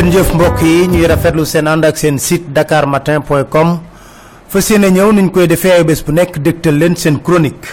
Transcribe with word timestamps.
ngeen 0.00 0.12
jëf 0.16 0.30
mbokk 0.34 0.62
yi 0.62 0.86
ñuy 0.88 1.06
rafetlu 1.06 1.44
seen 1.44 1.66
ànd 1.68 1.84
ak 1.84 1.96
seen 1.98 2.16
site 2.18 2.48
dakarmatin.com 2.56 3.68
fa 4.48 4.60
seen 4.60 4.80
ñëw 4.82 5.12
niñ 5.12 5.28
koy 5.30 5.46
defee 5.46 5.72
ay 5.72 5.84
bés 5.84 6.00
bu 6.06 6.12
nekk 6.12 6.38
dégtal 6.38 6.78
leen 6.78 6.96
seen 6.96 7.18
chronique. 7.22 7.68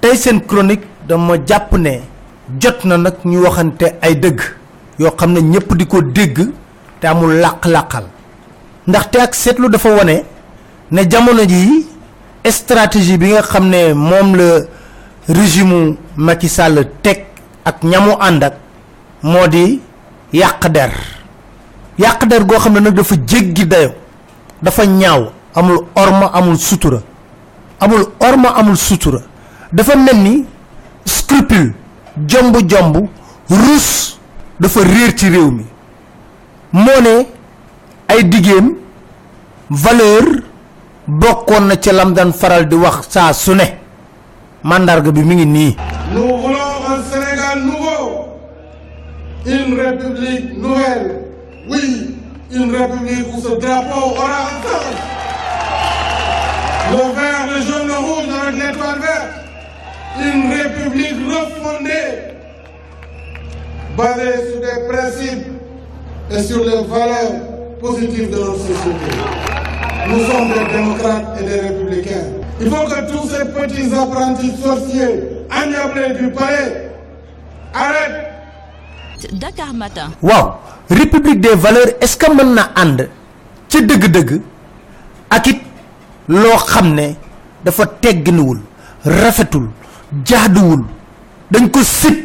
Tey 0.00 0.16
seen 0.16 0.40
chronique 0.46 0.86
dama 1.06 1.34
jàpp 1.46 1.72
ne 1.76 2.00
jot 2.60 2.84
na 2.84 2.96
nag 2.96 3.14
ñu 3.24 3.42
waxante 3.42 3.86
ay 4.00 4.14
dëgg 4.16 4.40
xam 5.18 5.32
ne 5.32 5.40
ñëpp 5.40 5.74
di 5.76 5.86
ko 5.86 6.00
dégg 6.00 6.38
te 7.00 7.06
amul 7.06 7.34
làq-làqal. 7.40 8.04
Ndaxte 8.86 9.16
ak 9.20 9.34
seetlu 9.34 9.68
dafa 9.68 9.88
wone 9.90 10.24
ne 10.90 11.02
jamono 11.10 11.44
ji 11.46 11.86
stratégie 12.48 13.18
bi 13.18 13.28
nga 13.32 13.60
moom 13.94 14.36
la 14.36 14.60
régime 15.28 15.96
Macky 16.16 16.48
Sall 16.48 16.88
teg 17.02 17.26
ak 17.64 17.82
ñamu 17.82 18.12
ànd 18.20 18.42
ak 18.42 18.54
moo 19.22 19.46
di 19.48 19.80
yàq 20.32 20.68
der 20.72 21.21
yàq 21.98 22.26
der 22.28 22.44
goo 22.44 22.58
xam 22.58 22.72
ne 22.74 22.80
nag 22.80 22.94
dafa 22.94 23.14
jéggi 23.26 23.66
dayo 23.66 23.90
dafa 24.62 24.84
ñaaw 24.86 25.30
amul 25.54 25.84
orma 25.94 26.26
amul 26.32 26.56
sutura 26.58 27.00
amul 27.80 28.06
orma 28.20 28.48
amul 28.56 28.76
sutura. 28.76 29.18
Dafa 29.72 29.96
mel 29.96 30.16
ni 30.16 30.44
scrupule 31.04 31.72
jomb 32.28 32.54
jomb 32.68 33.08
rus 33.48 34.18
dafa 34.60 34.80
réer 34.80 35.14
ci 35.16 35.28
réew 35.28 35.50
mi. 35.50 35.64
Moo 36.72 37.00
ne 37.02 37.26
ay 38.08 38.24
digéem 38.24 38.74
valeur 39.70 40.22
bokkoon 41.08 41.66
na 41.66 41.76
ca 41.76 41.92
lam 41.92 42.12
daan 42.14 42.32
faral 42.32 42.68
di 42.68 42.74
wax 42.76 43.08
saa 43.08 43.32
su 43.32 43.54
ne. 43.54 43.78
Mandarga 44.62 45.10
bi 45.10 45.22
mi 45.24 45.34
ngi 45.34 45.46
nii. 45.46 45.76
Nous 46.14 46.20
voulons 46.20 46.76
un 46.88 47.02
Sénégal 47.10 47.58
nouveau, 47.64 48.28
une 49.46 49.74
République 49.80 50.56
nouvelle. 50.58 51.21
Oui, 51.68 52.16
une 52.50 52.74
République 52.74 53.26
où 53.34 53.40
ce 53.40 53.54
drapeau 53.60 54.10
aura 54.16 54.26
un 54.26 54.62
sens. 54.62 54.96
Le 56.90 56.96
vert, 57.14 57.46
le 57.54 57.62
jaune, 57.62 57.86
le 57.86 57.94
rouge 57.94 58.34
avec 58.42 58.54
l'étoile 58.62 58.98
verte. 59.00 59.28
Une 60.20 60.52
République 60.52 61.14
refondée, 61.26 62.34
basée 63.96 64.50
sur 64.50 64.60
des 64.60 64.88
principes 64.92 65.46
et 66.30 66.42
sur 66.42 66.64
les 66.64 66.82
valeurs 66.84 67.78
positives 67.80 68.30
de 68.30 68.36
notre 68.38 68.58
société. 68.58 69.16
Nous 70.08 70.24
sommes 70.26 70.48
des 70.52 70.72
démocrates 70.76 71.40
et 71.40 71.44
des 71.44 71.60
républicains. 71.60 72.26
Il 72.60 72.68
faut 72.68 72.84
que 72.86 73.10
tous 73.10 73.28
ces 73.30 73.44
petits 73.46 73.94
apprentis 73.94 74.52
sorciers, 74.62 75.22
agnablés 75.50 76.14
du 76.18 76.30
palais, 76.32 76.90
arrêtent. 77.72 78.28
Dakar 79.32 79.72
Matin. 79.72 80.10
waaw 80.20 80.54
république 81.00 81.40
des 81.40 81.54
valeurs 81.54 81.92
est-ce 82.00 82.16
que 82.16 82.30
mën 82.32 82.54
na 82.54 82.70
ànd 82.74 83.08
ca 83.68 83.80
dëgg-dëgg 83.80 84.40
ak 85.30 85.46
it 85.46 85.60
loo 86.28 86.56
xam 86.66 86.94
ne 86.94 87.14
dafa 87.64 87.86
tegginuwul 87.86 88.60
rafetul 89.04 89.68
jaaduwul 90.24 90.84
dañ 91.50 91.68
ko 91.70 91.80
sib 91.82 92.16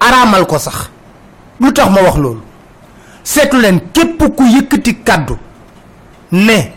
araamal 0.00 0.46
ko 0.46 0.58
sax. 0.58 0.90
Lu 1.60 1.72
tax 1.72 1.88
ma 1.90 2.00
wax 2.04 2.16
loolu? 2.20 2.42
Seetu 3.24 3.56
leen 3.58 3.80
képp 3.92 4.20
ku 4.36 4.42
yëkkati 4.44 4.92
kàddu 5.02 5.34
ne 6.30 6.72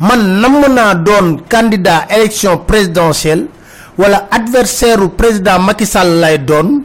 man 0.00 0.40
namm 0.40 0.64
naa 0.74 0.94
doon 0.94 1.38
candidat 1.48 2.06
élection 2.10 2.58
présidentielle 2.58 3.46
wala 3.98 4.26
adversaire 4.30 5.08
président 5.16 5.58
Macky 5.58 5.86
Sall 5.86 6.18
lay 6.20 6.38
doon 6.38 6.82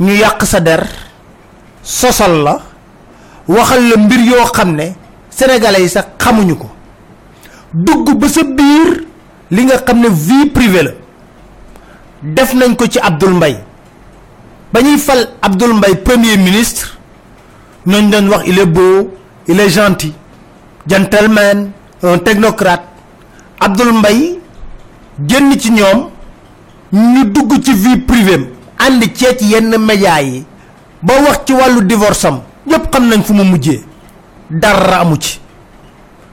ñu 0.00 0.12
yàq 0.14 0.44
sa 0.46 0.60
der 0.60 0.86
sosal 1.82 2.42
la 2.44 2.60
waxal 3.48 3.88
la 3.88 3.96
mbir 3.96 4.20
yoo 4.20 4.44
xam 4.52 4.74
ne 4.76 4.92
sénégalais 5.30 5.82
yi 5.82 5.88
sax 5.88 6.06
xamuñu 6.18 6.54
ko. 6.56 6.68
Dugg 7.72 8.14
ba 8.18 8.28
sa 8.28 8.42
biir 8.42 9.04
li 9.50 9.64
nga 9.64 9.78
xam 9.78 9.98
ne 10.00 10.08
vie 10.08 10.46
privée 10.50 10.82
la. 10.82 10.90
Def 12.22 12.54
nañ 12.54 12.74
ko 12.76 12.86
ci 12.86 12.98
Abdoul 12.98 13.34
Mbaye. 13.34 13.58
Ba 14.72 14.80
ñuy 14.82 14.98
fal 14.98 15.28
Abdoul 15.42 15.74
Mbaye 15.74 15.96
premier 15.96 16.36
ministre 16.38 16.98
ñooñ 17.86 18.10
doon 18.10 18.28
wax 18.28 18.44
il 18.46 18.58
est 18.58 18.66
beau 18.66 19.10
il 19.46 19.60
est 19.60 19.68
gentil 19.70 20.12
gentleman 20.86 21.70
un 22.02 22.18
technocrate. 22.18 22.82
Abdoul 23.60 23.92
Mbaye 23.98 24.38
génn 25.28 25.58
ci 25.58 25.70
ñoom 25.70 26.10
ñu 26.92 27.24
dugg 27.26 27.62
ci 27.64 27.72
vie 27.74 27.96
privée 27.98 28.50
ànd 28.78 29.02
cee 29.14 29.36
ci 29.38 29.46
yenn 29.46 29.76
médias 29.78 30.22
yi 30.22 30.44
ba 31.02 31.14
wax 31.22 31.40
ci 31.46 31.52
wàllu 31.52 31.82
divorce 31.82 32.24
am 32.26 32.40
ñëpp 32.66 32.92
xam 32.92 33.08
nañ 33.08 33.22
fu 33.22 33.32
mu 33.34 33.44
mujjee. 33.44 33.82
Dara 34.50 35.00
amu 35.00 35.16
ci. 35.20 35.40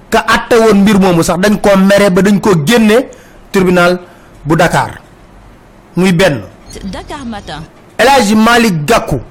Ka 0.09 0.19
àtte 0.28 0.56
woon 0.59 0.81
mbir 0.81 1.00
moomu 1.00 1.24
sax 1.24 1.38
dañ 1.40 1.58
koo 1.62 1.78
mere 1.78 2.09
ba 2.09 2.22
dañ 2.22 2.40
koo 2.40 2.53
génne 2.66 3.08
tribunal 3.52 4.00
bu 4.46 4.56
Dakar. 4.56 5.02
Muy 5.96 6.12
benn. 6.14 6.42
Dakar 6.92 7.25
Matin. 7.25 7.62
El 7.97 8.08
Hadji 8.08 8.36
Malick 8.36 8.86
Gakou. 8.86 9.22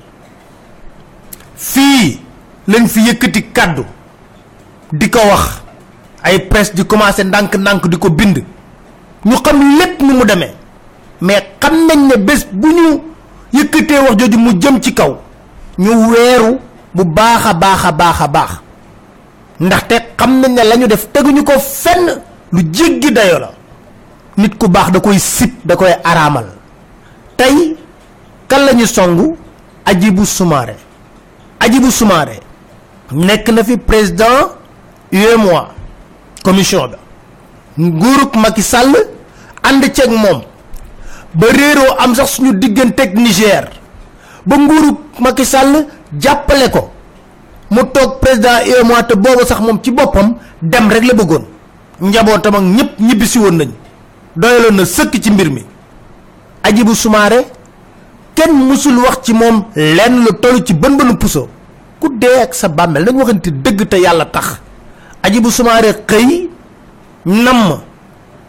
Fii 1.56 2.20
lañ 2.68 2.86
fi 2.88 3.00
yëkkati 3.00 3.42
kàddu. 3.52 3.84
Di 4.92 5.08
ko 5.10 5.18
wax. 5.18 5.62
Ay 6.22 6.38
presse 6.40 6.74
di 6.74 6.84
commencé 6.86 7.24
ndànk-ndànk 7.24 7.86
di 7.88 7.96
ko 7.98 8.10
bind. 8.10 8.42
Ñu 9.24 9.36
xam 9.44 9.78
lépp 9.78 10.00
ni 10.02 10.12
mu 10.12 10.24
demee. 10.24 10.54
Mais 11.20 11.42
xam 11.60 11.86
nañ 11.86 12.06
ne 12.08 12.16
bés 12.16 12.46
bu 12.52 12.68
ñu 12.68 13.00
yëkkatee 13.52 13.98
wax 14.00 14.16
jooju 14.18 14.38
mu 14.38 14.50
jëm 14.60 14.80
ci 14.80 14.94
kaw. 14.94 15.16
Ñu 15.78 15.90
weeru 16.10 16.58
bu 16.94 17.04
baax 17.04 17.46
a 17.46 17.54
baax 17.54 17.84
a 18.20 18.28
baax 18.28 18.50
ndaxte 19.60 19.94
xam 20.18 20.40
nañ 20.40 20.52
ne 20.54 20.62
la 20.64 20.76
ñu 20.76 20.86
def 20.86 21.06
teguñu 21.12 21.44
ko 21.44 21.52
fenn 21.58 22.20
lu 22.52 22.60
jéggi 22.72 23.12
dayo 23.12 23.38
la. 23.38 23.50
nit 24.36 24.56
ku 24.58 24.68
baax 24.68 24.90
da 24.90 25.00
koy 25.00 25.18
sib 25.18 25.50
da 25.64 25.76
koy 25.76 25.92
araamal. 26.04 26.46
tey 27.36 27.76
kan 28.48 28.64
la 28.64 28.72
ñu 28.72 28.86
songu? 28.86 29.36
Hadjibou 29.84 30.24
Soumaré. 30.24 30.76
Hadjibou 31.60 31.90
Soumaré 31.90 32.38
nekk 33.12 33.48
na 33.50 33.64
fi 33.64 33.76
président 33.76 34.54
UEMOA 35.12 35.68
commission 36.44 36.86
ba. 36.88 36.98
nguurug 37.78 38.36
Macky 38.36 38.62
Sall 38.62 38.94
ànd 39.62 39.82
ceeg 39.94 40.10
moom 40.10 40.42
ba 41.34 41.46
réeroo 41.50 41.94
am 41.98 42.14
sax 42.14 42.30
suñu 42.36 42.52
digganteeg 42.54 43.14
Niger. 43.18 43.68
ba 44.46 44.56
nguurug 44.56 44.96
Macky 45.20 45.44
Sall 45.44 45.86
jàppale 46.18 46.70
ko. 46.70 46.90
Mu 47.70 47.82
toog 47.92 48.18
président 48.20 48.58
UEMOA 48.66 49.02
te 49.04 49.14
boobu 49.14 49.44
sax 49.46 49.60
moom 49.60 49.78
ci 49.82 49.90
boppam 49.92 50.34
dem 50.62 50.88
rek 50.90 51.04
la 51.04 51.14
bëggoon. 51.14 51.44
Njabootam 52.00 52.54
ak 52.54 52.62
ñëpp 52.62 52.98
ñibbisi 53.00 53.38
woon 53.38 53.56
nañ 53.56 53.68
doyaloon 54.36 54.74
na 54.76 54.84
sëkk 54.84 55.20
ci 55.22 55.30
mbir 55.30 55.50
mi. 55.50 55.64
Hadjibou 56.62 56.94
Soumaré 56.94 57.46
kenn 58.34 58.52
mësul 58.68 58.96
wax 58.98 59.18
ci 59.22 59.32
moom 59.32 59.64
lenn 59.76 60.24
lu 60.24 60.32
toll 60.40 60.64
ci 60.64 60.74
bën 60.74 60.96
bënu 60.96 61.16
puso. 61.16 61.48
Ku 62.00 62.08
dee 62.18 62.40
ak 62.42 62.54
sa 62.54 62.68
bàmmeel 62.68 63.04
dañ 63.04 63.16
waxante 63.16 63.50
dëgg 63.50 63.88
te 63.88 63.96
yàlla 64.00 64.24
tax. 64.26 64.60
Hadjibou 65.22 65.50
Soumaré 65.50 65.92
xëy 66.06 66.48
namm 67.26 67.80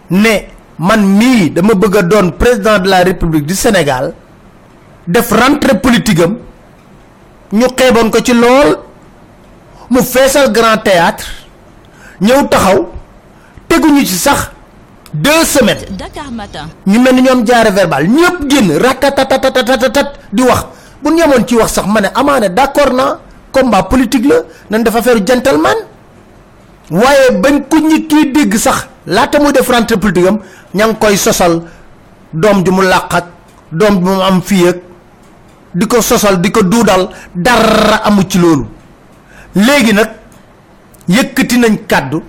ne 0.09 0.35
man 0.80 1.01
mii 1.06 1.50
dama 1.51 1.74
bëgg 1.75 2.07
doon 2.07 2.31
président 2.31 2.80
de 2.80 2.89
la 2.89 3.03
république 3.03 3.45
du 3.45 3.53
Sénégal 3.53 4.13
def 5.07 5.31
rentrée 5.31 5.80
politique 5.80 6.21
ñu 7.53 7.68
xeeboon 7.77 8.09
ko 8.12 8.19
ci 8.21 8.33
lool 8.33 8.80
mu 9.89 10.01
feesal 10.01 10.51
grand 10.51 10.77
théâtre 10.77 11.25
ñëw 12.21 12.48
taxaw 12.48 12.88
teguñu 13.68 14.06
ci 14.06 14.15
sax 14.18 14.51
deux 15.13 15.44
semaines. 15.44 15.86
Dakar 15.98 16.31
Matin. 16.31 16.68
ñu 16.88 17.00
mel 17.00 17.15
ni 17.15 17.21
ñoom 17.21 17.45
jaare 17.45 17.71
verbal 17.71 18.07
ñëpp 18.07 18.50
génn 18.50 18.77
ratatatatatatatat 18.77 20.07
di 20.31 20.44
wax. 20.44 20.65
bu 21.03 21.09
ñu 21.12 21.18
yemoon 21.19 21.45
ci 21.48 21.56
wax 21.56 21.71
sax 21.74 21.86
ma 21.88 22.01
ne 22.01 22.07
amaane 22.13 22.50
d'accord 22.53 22.94
naa 22.94 23.19
combat 23.51 23.83
politique 23.83 24.25
la 24.25 24.36
nañ 24.69 24.83
def 24.83 24.95
affaire 24.95 25.19
gentleman. 25.25 25.75
waaye 26.92 27.31
bañ 27.42 27.63
ku 27.69 27.77
ñi 27.80 28.07
kii 28.07 28.31
dégg 28.31 28.56
sax 28.57 28.88
laata 29.07 29.39
muy 29.39 29.51
def 29.54 29.69
rentrée 29.69 29.97
politique 29.97 30.27
am 30.27 30.39
ña 30.74 30.86
ngi 30.88 30.95
koy 31.00 31.18
sosal 31.18 31.62
doom 32.33 32.63
ju 32.65 32.71
mu 32.71 32.81
làq 32.83 33.13
ak 33.13 33.25
doom 33.71 33.95
ju 34.00 34.06
mu 34.06 34.21
am 34.21 34.42
fii 34.42 34.68
ak 34.68 34.77
di 35.73 35.85
ko 35.88 36.01
sosal 36.01 36.39
di 36.41 36.51
ko 36.51 36.62
duudal 36.63 37.09
dara 37.35 38.03
amu 38.03 38.23
ci 38.27 38.38
loolu. 38.39 38.65
Léegi 39.56 39.94
nag 39.94 40.09
yëkkati 41.07 41.57
nañ 41.57 41.75
kàddu 41.88 42.21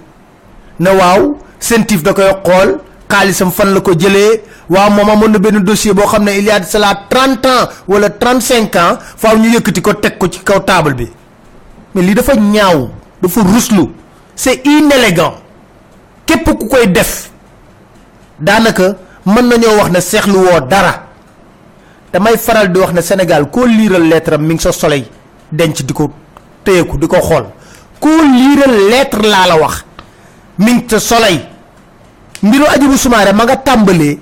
ne 0.81 0.91
waaw 0.91 1.37
sentif 1.59 2.03
da 2.03 2.13
koy 2.13 2.31
xool 2.45 2.79
xaalisam 3.09 3.51
fan 3.53 3.75
la 3.75 3.81
ko 3.81 3.93
jëlee 3.95 4.43
waaw 4.69 4.91
moom 4.91 5.11
amoon 5.11 5.31
na 5.33 5.39
benn 5.39 5.63
dossier 5.65 5.95
boo 5.95 6.07
xam 6.07 6.25
ne 6.25 6.33
il 6.39 6.45
y 6.45 6.51
a 6.51 6.59
de 6.61 6.65
cela 6.67 6.95
trente 7.09 7.47
ans 7.47 7.69
wala 7.87 8.11
trente 8.11 8.43
cinq 8.43 8.75
ans 8.77 8.99
faaw 9.17 9.37
ñu 9.39 9.49
yëkkati 9.55 9.81
ko 9.83 9.93
teg 9.95 10.19
ko 10.19 10.27
ci 10.29 10.41
kaw 10.41 10.61
table 10.61 10.95
bi. 10.95 11.09
Mais 11.95 12.03
lii 12.03 12.15
dafa 12.15 12.35
ñaaw 12.35 12.89
dafa 13.23 13.41
ruslu 13.43 13.91
c'est 14.35 14.63
inélégant. 14.67 15.35
Képp 16.27 16.45
ku 16.59 16.67
koy 16.69 16.87
def 16.91 17.31
daanaka 18.41 18.97
mën 19.27 19.43
nañoo 19.49 19.77
wax 19.79 19.91
ne 19.91 20.01
seexlu 20.01 20.35
woo 20.39 20.61
dara 20.69 21.03
damay 22.13 22.37
faral 22.39 22.69
di 22.71 22.79
wax 22.79 22.93
ne 22.93 23.01
Sénégal 23.01 23.51
koo 23.51 23.65
liiral 23.67 24.07
lettre 24.09 24.37
mi 24.39 24.55
ngi 24.55 24.61
sa 24.63 24.73
soleil 24.73 25.07
denc 25.51 25.83
di 25.83 25.93
ko 25.93 26.11
téye 26.65 26.85
ko 26.87 26.97
di 26.97 27.07
ko 27.07 27.17
xool. 27.21 27.47
Ku 27.99 28.09
liiral 28.09 28.89
lettre 28.91 29.23
laa 29.27 29.47
la 29.47 29.57
wax 29.57 29.85
mi 30.59 30.73
ngi 30.73 30.87
ca 30.87 30.99
soleil. 30.99 31.41
Mbiru 32.43 32.65
Hadjibou 32.67 32.97
Soumaré 32.97 33.33
ma 33.33 33.45
nga 33.45 33.57
tàmbalee 33.57 34.19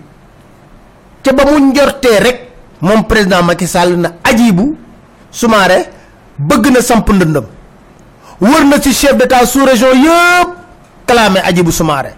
ca 1.23 1.33
ba 1.33 1.45
mu 1.51 1.59
njortee 1.71 2.21
rek 2.21 2.39
moom 2.81 3.05
président 3.05 3.43
Macky 3.43 3.67
Sall 3.67 3.97
na 3.99 4.13
Hadjibou 4.25 4.77
Soumaré 5.31 5.89
bëgg 6.39 6.71
na 6.73 6.81
samp 6.81 7.09
ndëndëm. 7.11 7.45
Wër 8.41 8.65
na 8.65 8.81
ci 8.81 8.93
chef 8.93 9.17
d'état 9.17 9.45
sous 9.47 9.65
région 9.65 9.93
yëpp 9.93 10.49
clamé 11.07 11.41
Hadjibou 11.41 11.73
Soumaré 11.73 12.15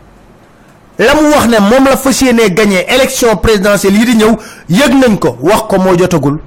la 0.99 1.15
mu 1.15 1.29
wax 1.31 1.47
ne 1.49 1.59
moom 1.61 1.85
la 1.85 1.97
fas 1.97 2.21
yéenee 2.23 2.51
gagné 2.51 2.85
élection 2.95 3.37
présidentielle 3.37 3.97
yi 3.97 4.05
di 4.05 4.15
ñëw 4.17 4.37
yëg 4.69 4.93
nañ 4.95 5.19
ko 5.19 5.37
wax 5.41 5.63
ko 5.69 5.79
moo 5.79 5.97
jotagul. 5.97 6.39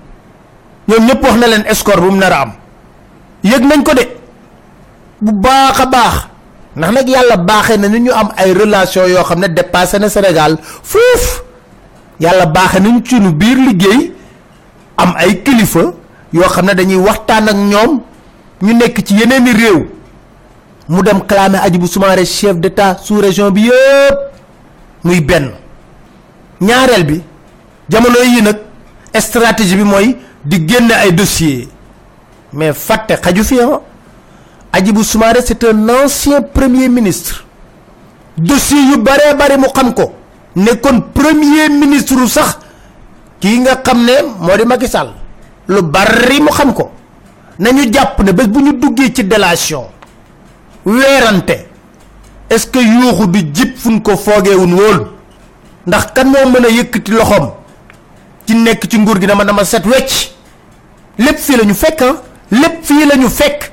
Ñoom 0.87 1.05
ñëpp 1.07 1.23
wax 1.23 1.35
na 1.37 1.47
leen 1.47 1.63
escore 1.67 2.01
bu 2.01 2.11
mu 2.11 2.17
nar 2.17 2.31
a 2.33 2.41
am. 2.41 2.51
Nañ 3.43 3.83
ko 3.83 3.93
de. 3.93 4.05
Bu 5.21 5.31
baax 5.31 5.79
a 5.79 5.85
baax. 5.85 6.15
Ndax 6.75 6.91
nag 6.93 7.07
yàlla 7.09 7.37
baaxee 7.37 7.77
na 7.77 7.87
ñu 7.87 8.11
am 8.11 8.29
ay 8.37 8.53
relation 8.53 9.07
yoo 9.07 9.23
xam 9.23 9.39
ne 9.39 9.47
dépassé 9.47 9.97
na 9.99 10.09
Sénégal 10.09 10.57
foofu 10.83 11.41
yàlla 12.19 12.45
baaxee 12.45 12.79
nañ 12.81 13.01
ci 13.03 13.19
nu 13.19 13.31
biir 13.31 13.57
liggéey 13.57 14.13
am 14.97 15.13
ay 15.17 15.41
kilifa 15.43 15.93
yoo 16.33 16.47
xam 16.49 16.65
ne 16.65 16.73
dañuy 16.73 16.97
waxtaan 16.97 17.47
ak 17.49 17.55
ñoom. 17.55 18.01
Ñu 18.61 18.73
nekk 18.73 19.03
ci 19.05 19.15
yeneeni 19.15 19.51
réew. 19.53 19.87
Mu 20.87 21.01
dem 21.01 21.21
clamer 21.25 21.59
Hadjibou 21.59 21.87
Soumaré 21.87 22.25
chef 22.25 22.57
d'état 22.57 22.97
sous 23.01 23.15
région 23.19 23.49
bi 23.51 23.63
yëpp 23.63 24.34
muy 25.05 25.21
benn. 25.21 25.51
ñaareel 26.59 27.03
bi 27.05 27.21
jamono 27.89 28.19
yi 28.23 28.41
nag 28.41 28.57
stratégie 29.19 29.75
bi 29.77 29.83
mooy 29.83 30.17
di 30.43 30.65
génne 30.67 30.91
ay 30.93 31.11
dossiers. 31.13 31.67
mais 32.53 32.73
fàtte 32.73 33.15
xaju 33.21 33.43
fi 33.43 33.59
ah. 33.61 33.81
Hadjibou 34.73 35.03
Soumaré 35.03 35.39
c'est 35.45 35.63
un 35.63 35.87
ancien 35.89 36.41
premier 36.41 36.89
ministre. 36.89 37.45
dossier 38.37 38.81
yu 38.91 38.97
baree 38.97 39.35
bari 39.37 39.57
mu 39.57 39.67
xam 39.73 39.93
ko. 39.93 40.13
nekkoon 40.55 41.01
premier 41.13 41.69
ministre 41.69 42.25
sax 42.27 42.57
kii 43.39 43.59
nga 43.59 43.75
xam 43.83 44.03
ne 44.03 44.13
moo 44.39 44.57
di 44.57 44.65
Macky 44.65 44.87
Sall. 44.87 45.13
lu 45.67 45.81
bari 45.83 46.41
mu 46.41 46.49
xam 46.49 46.73
ko. 46.73 46.91
nañu 47.59 47.91
jàpp 47.93 48.19
ne 48.23 48.31
bés 48.31 48.47
bu 48.47 48.59
ñu 48.61 48.73
duggee 48.73 49.13
ci 49.13 49.23
délation. 49.23 49.85
weerante 50.85 51.64
est-ce 52.49 52.67
que 52.67 52.79
yuuxu 52.79 53.27
du 53.27 53.39
jib 53.53 53.75
fuñ 53.77 53.99
ko 54.01 54.15
foogeewun 54.17 54.73
woon? 54.73 55.07
Ndax 55.87 56.05
kan 56.13 56.25
moo 56.27 56.49
mën 56.49 56.65
a 56.65 56.69
loxoom? 57.13 57.51
Ci 58.47 58.55
nekk 58.55 58.87
ci 58.89 58.97
nguur 58.99 59.19
gi 59.19 59.27
dama 59.27 59.43
dama 59.45 59.63
set 59.63 59.85
wecc. 59.85 60.31
Lépp 61.17 61.37
fii 61.39 61.57
la 61.57 61.63
ñu 61.63 61.73
fekk 61.73 62.01
ah. 62.01 62.15
Lépp 62.51 62.83
fii 62.83 63.05
la 63.05 63.29
fekk. 63.29 63.71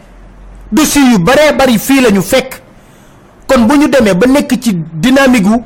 Dossier 0.73 1.03
yu 1.13 1.19
baree 1.19 1.53
bari 1.57 1.79
fii 1.79 2.01
la 2.01 2.11
ñu 2.11 2.23
fekk. 2.23 2.61
Kon 3.47 3.67
bu 3.67 3.77
ñu 3.77 3.89
demee 3.89 4.15
ba 4.15 4.27
nekk 4.27 4.51
ci 4.63 4.75
dynamique 4.95 5.45
gu 5.45 5.63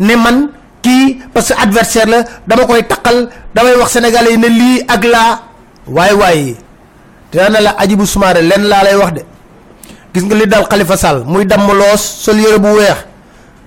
ne 0.00 0.14
man 0.16 0.48
kii 0.82 1.18
parce 1.32 1.52
que 1.54 1.62
adversaire 1.62 2.06
la 2.08 2.24
dama 2.46 2.64
koy 2.66 2.82
taqal 2.86 3.28
damay 3.54 3.74
wax 3.76 3.92
sénégalais 3.92 4.32
yi 4.32 4.38
ne 4.38 4.82
ak 4.88 5.04
laa. 5.04 5.42
Waaye 5.86 6.12
waaye 6.14 6.56
dina 7.32 7.48
ne 7.48 7.60
la 7.60 7.74
Hadjibou 7.78 8.06
Soumaré 8.06 8.42
lenn 8.42 8.62
laa 8.68 8.84
lay 8.84 8.94
wax 8.96 9.12
de 9.14 9.22
gis 10.14 10.22
nga 10.24 10.34
li 10.36 10.46
dal 10.46 10.66
Khalifa 10.68 10.96
Sall 10.96 11.24
muy 11.24 11.44
damm 11.46 11.66
loos 11.72 12.00
sol 12.00 12.36
yére 12.38 12.58
bu 12.58 12.68
weex. 12.76 12.98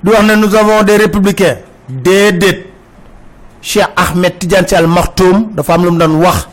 Di 0.04 0.12
wax 0.12 0.24
ne 0.24 0.36
nous 0.36 0.54
avons 0.56 0.84
des 0.84 0.98
républicains. 0.98 1.58
Déedéet. 1.90 2.68
Cheikh 3.62 3.88
Ahmed 3.96 4.38
Tidiane 4.38 4.66
Al 4.76 4.88
Maktoum 4.88 5.50
dafa 5.56 5.74
am 5.74 5.84
lu 5.86 5.92
mu 5.92 5.98
doon 5.98 6.16
wax. 6.22 6.48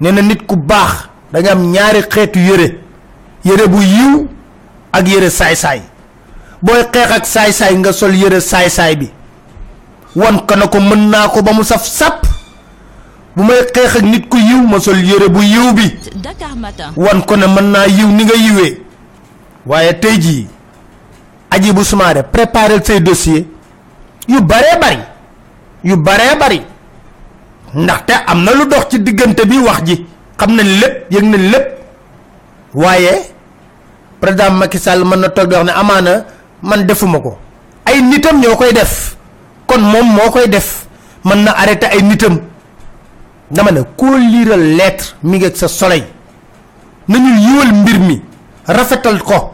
Nee 0.00 0.10
na 0.12 0.22
nit 0.22 0.44
ku 0.46 0.56
baax 0.56 1.08
dañu 1.32 1.48
am 1.48 1.70
ñaari 1.70 2.02
xeetu 2.10 2.38
yére 2.40 2.78
yére 3.44 3.66
bu 3.68 3.80
yiw 3.82 4.26
ak 4.92 5.06
yére 5.08 5.30
saay-saay. 5.30 5.82
Booy 6.60 6.82
xeex 6.92 7.10
ak 7.12 7.26
saay-saay 7.26 7.74
nga 7.78 7.92
sol 7.92 8.14
yére 8.14 8.40
saay-saay 8.40 8.96
bi. 8.96 9.08
Wan 10.16 10.40
ko 10.46 10.56
na 10.56 10.66
ko 10.66 10.80
mën 10.80 11.08
naa 11.10 11.28
ko 11.28 11.42
ba 11.42 11.52
mu 11.52 11.62
saf 11.64 11.86
sàpp 11.86 12.26
bu 13.36 13.44
may 13.44 13.62
xeex 13.74 13.96
ak 13.96 14.02
nit 14.02 14.28
ku 14.28 14.36
yiw 14.38 14.66
ma 14.66 14.80
sol 14.80 14.98
yére 14.98 15.28
bu 15.28 15.40
yiw 15.42 15.72
bi. 15.72 15.86
Dakar 16.16 16.56
Matin. 16.56 16.90
wan 16.96 17.22
ko 17.22 17.36
ne 17.36 17.46
mën 17.46 17.70
naa 17.70 17.86
yiw 17.86 18.08
ni 18.08 18.24
nga 18.24 18.34
yiwee 18.34 18.82
waaye 19.66 19.92
tey 20.00 20.18
jii 20.18 20.46
Hadjibou 21.50 21.84
Soumaré 21.84 22.22
préparer 22.22 22.80
say 22.84 23.00
dossier 23.00 23.46
yu 24.28 24.40
baree 24.40 24.78
bari 24.80 24.98
yu 25.84 25.96
baree 25.96 26.36
bari 26.38 26.62
ndaxte 27.74 28.12
am 28.26 28.42
na 28.44 28.52
lu 28.52 28.66
dox 28.66 28.88
ci 28.90 28.98
diggante 29.00 29.44
bi 29.46 29.58
wax 29.58 29.82
ji 29.84 30.06
xam 30.38 30.50
nañ 30.56 30.66
lépp 30.80 31.10
yëg 31.12 31.24
nañ 31.24 31.50
lépp 31.50 31.66
waaye 32.74 33.12
président 34.20 34.50
Macky 34.52 34.78
Sall 34.78 35.04
mën 35.04 35.16
na 35.20 35.28
toog 35.28 35.52
wax 35.52 35.64
ne 35.64 35.70
amaana 35.72 36.24
man 36.62 36.86
defuma 36.86 37.18
ko. 37.20 37.36
Ay 37.84 38.00
nitam 38.02 38.40
ñoo 38.40 38.56
def 38.72 39.16
kon 39.66 39.80
moom 39.80 40.06
moo 40.14 40.30
koy 40.30 40.48
def 40.48 40.86
mën 41.24 41.44
na 41.44 41.50
arrêté 41.52 41.86
ay 41.86 42.02
nitam. 42.02 42.38
Dama 43.52 43.70
ne 43.70 43.82
koo 43.96 44.16
liiral 44.16 44.76
lettre 44.76 45.14
mi 45.22 45.44
ak 45.44 45.56
sa 45.56 45.68
soleil 45.68 46.04
nañu 47.08 47.30
yiwal 47.44 47.72
mbir 47.74 47.98
mi 48.00 48.22
rafetal 48.66 49.18
ko 49.22 49.51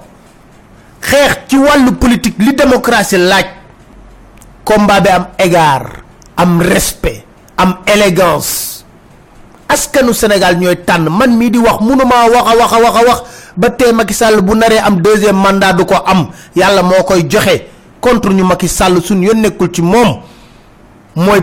xeex 1.00 1.38
ci 1.48 1.56
wàllu 1.58 1.92
politique 1.98 2.38
li 2.38 2.54
démocratie 2.54 3.18
laaj. 3.18 3.46
Combat 4.68 5.00
bi 5.00 5.08
am 5.08 5.26
égard 5.38 6.04
am 6.36 6.60
respect 6.60 7.24
am 7.56 7.78
élégance. 7.86 8.84
Askanu 9.68 10.12
Sénégal 10.12 10.56
ñooy 10.58 10.76
tànn. 10.84 11.08
Man 11.08 11.36
mii 11.36 11.50
di 11.50 11.58
wax 11.58 11.80
mënumaa 11.80 12.28
wax 12.28 12.46
a 12.52 12.56
wax 12.56 12.72
a 12.96 13.02
wax 13.08 13.22
ba 13.56 13.70
tey 13.70 13.92
Macky 13.92 14.14
Sall 14.14 14.40
bu 14.42 14.52
am 14.84 15.00
deuxième 15.00 15.36
mandat 15.36 15.72
du 15.72 15.84
ko 15.84 15.94
am. 16.06 16.28
Yàlla 16.54 16.82
moo 16.82 17.02
koy 17.04 17.26
joxe. 17.28 17.64
Contre 18.00 18.30
ñu 18.32 18.44
Macky 18.44 18.68
Sall 18.68 19.00
suñ 19.02 19.22
yoon 19.22 19.40
nekkul 19.40 19.70
ci 19.72 19.82
moom. 19.82 20.20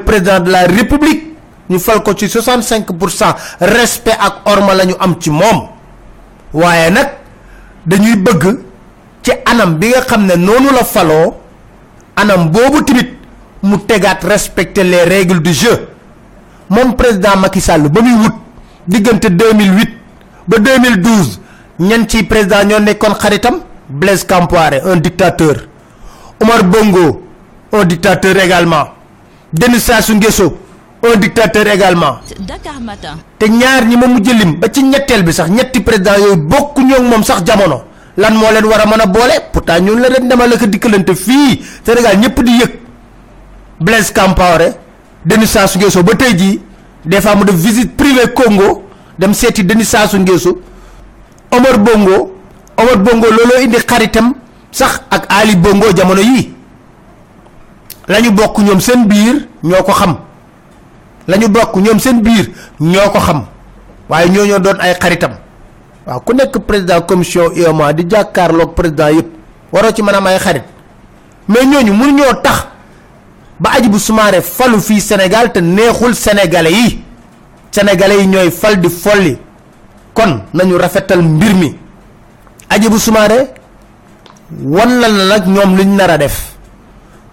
Président 0.05 0.39
de 0.39 0.51
la 0.51 0.65
république. 0.67 1.35
Ñu 1.69 1.79
fal 1.79 2.03
ko 2.03 2.13
ci 2.15 2.29
65 2.29 2.85
pour 2.97 3.09
respect 3.59 4.17
ak 4.19 4.41
orma 4.45 4.75
la 4.75 4.85
ñu 4.85 4.93
am 4.99 5.15
ci 5.19 5.29
moom. 5.31 5.67
Waaye 6.53 6.89
nag 6.91 7.09
dañuy 7.85 8.15
bëgg 8.17 8.64
ci 9.25 9.31
anam 9.51 9.77
bi 9.79 9.87
nga 9.89 10.01
xam 10.09 10.25
ne 10.29 10.35
noonu 10.37 10.69
la 10.77 10.83
faloo 10.93 11.33
anam 12.15 12.49
boobu 12.53 12.83
tamit 12.87 13.09
mu 13.63 13.77
tegaat 13.89 14.19
respecter 14.23 14.83
les 14.83 15.03
règles 15.03 15.41
du 15.41 15.51
jeu. 15.53 15.87
Moom 16.69 16.95
président 16.95 17.35
Macky 17.41 17.59
Sall 17.61 17.89
ba 17.89 18.01
muy 18.01 18.13
wut 18.21 18.35
diggante 18.87 19.25
2008 19.29 19.89
ba 20.47 20.57
2012 20.59 21.39
ñan 21.79 22.07
ci 22.07 22.23
président 22.23 22.63
ñoo 22.65 22.79
nekkoon 22.79 23.15
xaritam? 23.21 23.55
Blaise 23.89 24.25
Compaoré 24.25 24.81
un 24.83 24.97
dictateur. 24.97 25.67
Omar 26.41 26.63
Bongo 26.63 27.21
un 27.71 27.85
dictateur 27.85 28.35
également. 28.37 28.85
Denis 29.53 29.79
Sassou 29.79 30.15
Nguesso 30.15 30.57
un 31.03 31.17
dictateur 31.19 31.67
également. 31.67 32.19
Dakar 32.39 32.79
Matin. 32.81 33.17
te 33.39 33.45
ñaar 33.47 33.85
ñi 33.85 33.97
ma 33.97 34.07
mujj 34.07 34.29
lim 34.39 34.59
ba 34.59 34.67
ci 34.71 34.83
ñetteel 34.83 35.23
bi 35.23 35.33
sax 35.33 35.49
ñetti 35.49 35.81
président 35.81 36.15
yooyu 36.17 36.35
bokku 36.37 36.81
ñoo 36.81 37.01
moom 37.01 37.23
sax 37.23 37.43
jamono 37.45 37.81
lan 38.17 38.33
moo 38.35 38.51
leen 38.51 38.65
war 38.65 38.81
a 38.81 38.85
mën 38.85 39.01
a 39.01 39.05
boole 39.05 39.35
pourtant 39.51 39.79
ñun 39.81 39.99
la 39.99 40.09
leen 40.09 40.27
demal 40.29 40.53
ak 40.53 40.65
dikkalante 40.65 41.15
fii 41.15 41.61
Sénégal 41.85 42.17
ñëpp 42.19 42.43
di 42.43 42.51
yëg 42.59 42.71
Blaise 43.79 44.13
Compaoré 44.13 44.73
Denis 45.25 45.47
Sassou 45.47 45.79
Nguesso 45.79 46.03
ba 46.03 46.15
tey 46.15 46.37
jii 46.37 46.61
des 47.05 47.19
mu 47.37 47.43
def 47.45 47.55
visite 47.55 47.95
privée 47.97 48.33
Congo 48.33 48.83
dem 49.19 49.33
seeti 49.33 49.63
Denis 49.63 49.85
Sassou 49.85 50.19
Nguesso 50.19 50.59
Omar 51.51 51.77
Bongo 51.79 52.35
Omar 52.77 52.97
Bongo 52.97 53.27
looloo 53.29 53.61
indi 53.63 53.77
xaritam 53.87 54.33
sax 54.71 55.01
ak 55.09 55.25
Ali 55.29 55.55
Bongo 55.55 55.87
jamono 55.95 56.21
yii. 56.21 56.53
La 58.07 58.21
ñu 58.21 58.31
bokk 58.31 58.57
ñoom 58.59 58.79
seen 58.79 59.07
biir 59.07 59.47
ñoo 59.63 59.83
ko 59.83 59.91
xam. 59.91 60.17
La 61.27 61.37
ñu 61.37 61.47
bokk 61.47 61.75
ñoom 61.77 61.99
seen 61.99 62.21
biir 62.21 62.51
ñoo 62.79 63.09
ko 63.11 63.19
xam. 63.19 63.45
Waaye 64.09 64.29
ñoo 64.29 64.45
ñoo 64.45 64.59
doon 64.59 64.77
ay 64.79 64.93
xaritam 65.01 65.31
waaw 66.07 66.19
ku 66.21 66.33
nekk 66.33 66.59
président 66.67 67.01
commission 67.01 67.51
UEMOA 67.55 67.93
di 67.93 68.03
jàkkaarloog 68.09 68.73
président 68.73 69.09
yëpp 69.09 69.29
waroo 69.71 69.91
ci 69.93 70.01
mën 70.01 70.13
a 70.13 70.17
am 70.17 70.27
ay 70.27 70.37
xarit 70.39 70.63
mais 71.47 71.65
ñooñu 71.65 71.93
mënuñoo 71.93 72.33
tax 72.41 72.67
ba 73.59 73.69
Hadjibou 73.71 73.99
Soumaré 73.99 74.41
falu 74.41 74.79
fii 74.81 74.99
Sénégal 75.01 75.51
te 75.51 75.59
neexul 75.59 76.13
sénégalais 76.15 76.71
yi. 76.73 77.03
Sénégalais 77.71 78.19
yi 78.21 78.27
ñooy 78.27 78.51
fal 78.51 78.79
di 78.79 78.89
folli. 78.89 79.37
Kon 80.13 80.41
nañu 80.53 80.75
rafetal 80.77 81.21
mbir 81.21 81.53
mi. 81.55 81.75
Hadjibou 82.69 82.99
Soumaré 82.99 83.53
wan 84.61 84.99
la 84.99 85.07
na 85.09 85.25
nag 85.25 85.47
ñoom 85.47 85.75
liñ 85.77 85.95
nar 85.95 86.09
a 86.11 86.17
def. 86.17 86.53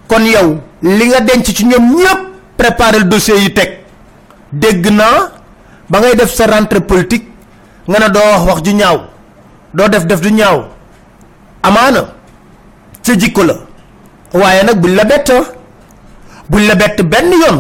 Kon 0.09 0.23
yow 0.25 0.59
li 0.83 1.07
nga 1.09 1.21
denc 1.21 1.45
ci 1.45 1.65
ñoom 1.65 1.95
ñëpp 1.97 2.21
préparer 2.57 3.05
dossier 3.05 3.39
yi 3.39 3.53
teg. 3.53 3.79
Dégg 4.53 4.87
naa 4.93 5.33
ba 5.89 6.01
ngay 6.01 6.15
def 6.17 6.33
sa 6.33 6.47
rentrée 6.47 6.81
politique 6.81 7.29
nga 7.89 7.99
ne 7.99 8.09
doo 8.11 8.47
wax 8.47 8.63
ju 8.65 8.73
ñaaw 8.75 8.99
doo 9.75 9.89
def 9.89 10.05
def 10.07 10.21
du 10.21 10.31
ñaaw. 10.33 10.65
Amaana 11.63 12.03
sa 13.03 13.15
jikko 13.17 13.43
la. 13.45 13.55
Waaye 14.35 14.63
nag 14.65 14.79
buñ 14.81 14.95
la 14.95 15.05
bett 15.05 15.31
buñ 16.51 16.67
la 16.67 16.75
bett 16.75 17.03
benn 17.03 17.31
yoon 17.33 17.59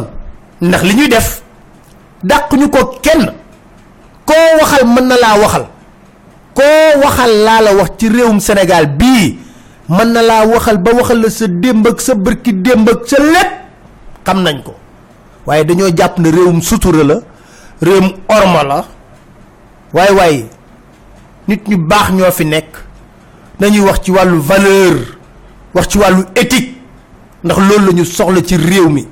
ndax 0.61 0.83
li 0.85 1.09
def 1.09 1.43
dàq 2.23 2.52
ñu 2.52 2.69
ko 2.71 2.81
kenn. 3.02 3.33
Koo 4.26 4.49
waxal 4.61 4.87
mën 4.87 5.07
na 5.09 5.17
laa 5.17 5.38
waxal. 5.43 5.67
Koo 6.55 7.00
waxal 7.02 7.33
laa 7.45 7.61
la 7.62 7.75
wax 7.75 7.91
ci 7.99 8.09
réewum 8.09 8.41
sénégal 8.41 8.87
bii 8.87 9.38
mën 9.88 10.09
na 10.12 10.23
laa 10.23 10.47
waxal 10.47 10.79
ba 10.79 10.93
waxal 10.93 11.21
la 11.21 11.31
sa 11.31 11.47
démb 11.49 11.87
ak 11.87 12.00
sa 12.00 12.14
bërki 12.14 12.52
démb 12.52 12.88
ak 12.88 13.00
sa 13.09 13.19
lépp. 13.19 13.50
Xam 14.25 14.43
nañ 14.43 14.62
ko. 14.62 14.75
Waaye 15.47 15.64
dañoo 15.64 15.91
jàpp 15.97 16.19
ne 16.19 16.31
réewum 16.31 16.61
sutura 16.62 17.02
la 17.05 17.17
réewum 17.83 18.12
orma 18.29 18.62
la 18.64 18.85
waaye 19.93 20.11
waaye 20.13 20.47
nit 21.49 21.69
ñu 21.69 21.77
baax 21.77 22.11
ñoo 22.13 22.31
fi 22.31 22.45
nekk. 22.45 22.77
Nañuy 23.61 23.81
wax 23.81 24.01
ci 24.03 24.11
wàllu 24.11 24.41
valeur 24.41 24.97
wax 25.75 25.89
ci 25.89 25.99
wàllu 25.99 26.25
éthique 26.35 26.75
ndax 27.45 27.59
loolu 27.61 27.87
la 27.87 27.93
ñu 27.93 28.05
soxla 28.05 28.43
ci 28.43 28.57
réew 28.57 28.89
mi. 28.89 29.07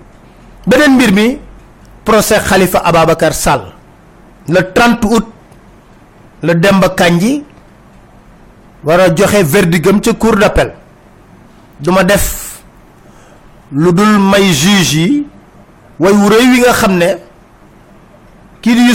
Beneen 0.67 0.95
mbir 0.95 1.13
mi 1.13 1.39
procès 2.05 2.41
Sall. 3.33 3.73
Le 4.49 4.61
30 4.73 5.05
août 5.05 5.27
le 6.43 6.55
Demba 6.55 6.89
Kandji 6.91 7.45
war 8.83 9.01
a 9.01 9.15
joxe 9.15 9.43
verdigam 9.45 10.01
ca 10.01 10.13
cour 10.15 10.37
d'appel. 10.37 10.73
Duma 11.81 12.03
def 12.05 12.61
lu 13.73 13.93
may 14.19 14.53
juge 14.53 14.95
yi 14.97 15.27
way 15.99 16.13
wu 16.13 16.29
rëy 16.29 16.47
wi 16.51 16.61
nga 16.61 16.73
xam 16.73 16.99
di 18.75 18.95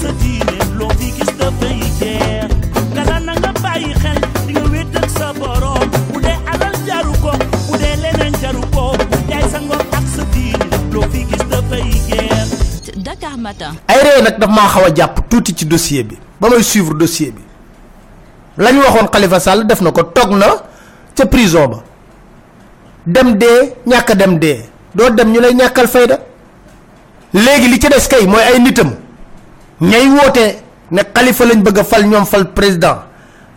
sa 0.00 0.10
diine 0.22 0.56
loo 0.78 0.90
fi 0.98 1.10
gis 1.16 1.32
dafay 1.38 1.78
jeex. 1.98 2.50
Dala 2.94 3.18
na 3.20 3.32
nga 3.34 3.52
bàyyi 3.62 3.92
xel 4.02 4.18
di 4.46 4.52
nga 4.54 4.64
wéet 4.72 4.96
ak 4.96 5.08
sa 5.10 5.32
borom 5.34 5.82
bu 6.12 6.20
dee 6.20 6.38
alal 6.52 6.76
jaru 6.86 7.12
ko 7.22 7.32
bu 7.68 7.74
dee 7.78 7.96
leneen 8.02 8.34
jaru 8.42 8.62
ko. 8.74 8.92
Bu 8.94 9.48
sa 9.52 9.58
ngor 9.60 9.82
ak 9.98 10.04
sa 10.14 10.22
diine 10.32 10.66
loo 10.92 11.02
fi 11.12 11.24
gis 11.30 11.44
dafay 11.50 11.84
jeex. 12.08 12.48
Dakar 13.02 13.36
Matin. 13.38 13.74
ay 13.88 13.98
ree 14.06 14.22
nag 14.22 14.38
daf 14.38 14.50
maa 14.50 14.68
xaw 14.68 14.84
a 14.86 14.90
jàpp 14.94 15.28
tuuti 15.28 15.54
ci 15.54 15.64
dossier 15.66 16.04
bi 16.04 16.16
ba 16.40 16.48
may 16.48 16.62
suivre 16.62 16.94
dossier 16.98 17.30
bi. 17.32 17.42
La 18.58 18.72
ñu 18.72 18.80
waxoon 18.82 19.08
Khalifa 19.10 19.38
Sall 19.40 19.66
def 19.66 19.80
na 19.80 19.90
ko 19.92 20.02
toog 20.02 20.30
na 20.38 20.48
ca 21.14 21.26
prison 21.26 21.66
ba. 21.68 21.78
Dem 23.06 23.34
dee 23.38 23.74
ñàkk 23.86 24.10
a 24.10 24.14
dem 24.14 24.38
dee. 24.38 24.62
Doo 24.94 25.10
dem 25.10 25.32
ñu 25.32 25.40
lay 25.40 25.54
ñàkkal 25.54 25.88
fayda. 25.88 26.18
Léegi 27.32 27.68
li 27.68 27.78
ci 27.80 27.88
des 27.88 28.06
kay 28.08 28.26
mooy 28.26 28.42
ay 28.42 28.58
nitam. 28.60 28.90
Ñay 29.80 30.08
woote 30.08 30.62
ne 30.90 31.02
Khalifa 31.14 31.44
lañ 31.44 31.62
bëgg 31.62 31.82
fal 31.84 32.04
ñoom 32.06 32.24
fal 32.26 32.52
président. 32.52 32.98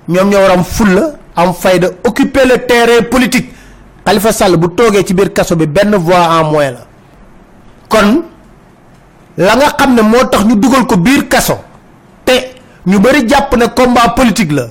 Ñoom 0.08 0.30
ñoo 0.30 0.42
war 0.42 0.51
am 0.51 0.63
fulla 0.63 1.04
am 1.36 1.54
fayda 1.54 1.88
occuper 2.04 2.46
le 2.46 2.66
terrain 2.66 3.04
politique. 3.10 3.54
Khalifa 4.06 4.32
Sall 4.32 4.58
bu 4.58 4.68
toogee 4.70 5.04
ci 5.06 5.13
biir 5.13 5.32
kaso 5.34 5.56
bi 5.56 5.66
benn 5.68 5.96
voix 5.96 6.18
en 6.40 6.51
moins 6.51 6.72
la. 6.72 6.80
Kon 7.88 8.24
la 9.38 9.56
nga 9.56 9.68
xam 9.78 9.94
ne 9.96 10.01
moo 10.01 10.25
tax 10.32 10.44
ñu 10.46 10.56
dugal 10.56 10.86
ko 10.86 10.98
biir 10.98 11.28
kaso 11.28 11.56
te 12.25 12.34
ñu 12.86 13.00
bari 13.00 13.28
jàpp 13.28 13.56
ne 13.58 13.66
combat 13.75 14.10
politique 14.16 14.51
la 14.51 14.68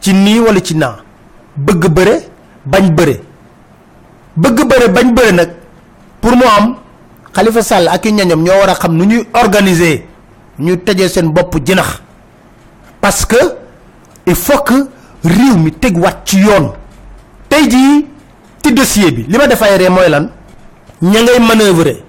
ci 0.00 0.12
nii 0.12 0.38
wala 0.40 0.60
ci 0.60 0.74
naa. 0.76 0.96
Bëgg 1.56 1.88
bëre 1.88 2.16
bañ 2.66 2.90
bëre. 2.90 3.20
Bëgg 4.36 4.58
bëre 4.68 4.88
bañ 4.90 5.14
bëre 5.14 5.32
nag 5.32 5.50
pour 6.20 6.36
mu 6.36 6.44
am 6.44 6.76
Khalifa 7.32 7.62
Sall 7.62 7.88
ak 7.88 8.04
ñañam 8.04 8.42
ñoo 8.42 8.58
war 8.60 8.70
a 8.70 8.74
xam 8.74 8.92
nu 8.96 9.04
ñuy 9.06 9.26
organiser 9.32 10.02
ñu 10.58 10.76
tëjee 10.78 11.08
seen 11.08 11.28
bopp 11.32 11.56
jinax. 11.64 12.00
parce 13.00 13.24
que 13.24 13.36
il 14.26 14.34
faut 14.34 14.58
que 14.58 14.88
réew 15.24 15.56
mi 15.56 15.70
teg 15.72 15.96
wat 15.98 16.22
ci 16.24 16.38
yoon. 16.40 16.72
tey 17.48 17.68
jii 17.70 18.06
ci 18.62 18.72
dossier 18.72 19.10
bi 19.12 19.24
li 19.28 19.36
ma 19.38 19.46
def 19.46 19.62
ay 19.62 19.76
ree 19.78 19.88
mooy 19.88 20.08
lan. 20.08 20.30
ña 21.02 21.22
ngay 21.22 21.38
manœuvrer 21.40 22.02